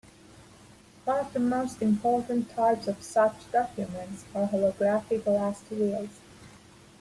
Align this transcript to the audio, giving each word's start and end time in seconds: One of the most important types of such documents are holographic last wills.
One 1.05 1.19
of 1.23 1.31
the 1.31 1.39
most 1.39 1.79
important 1.79 2.49
types 2.49 2.87
of 2.87 3.03
such 3.03 3.35
documents 3.51 4.25
are 4.33 4.47
holographic 4.47 5.27
last 5.27 5.65
wills. 5.69 6.09